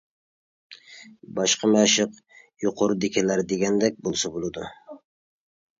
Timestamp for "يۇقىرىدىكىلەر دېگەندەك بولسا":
2.67-4.37